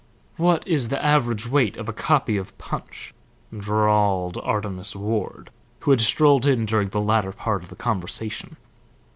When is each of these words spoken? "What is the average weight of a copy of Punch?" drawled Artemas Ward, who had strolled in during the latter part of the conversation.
"What 0.37 0.67
is 0.67 0.89
the 0.89 1.05
average 1.05 1.45
weight 1.45 1.77
of 1.77 1.87
a 1.87 1.93
copy 1.93 2.35
of 2.35 2.57
Punch?" 2.57 3.13
drawled 3.55 4.35
Artemas 4.41 4.95
Ward, 4.95 5.51
who 5.81 5.91
had 5.91 6.01
strolled 6.01 6.47
in 6.47 6.65
during 6.65 6.89
the 6.89 6.99
latter 6.99 7.31
part 7.33 7.61
of 7.61 7.69
the 7.69 7.75
conversation. 7.75 8.57